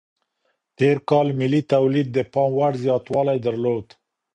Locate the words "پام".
2.33-2.49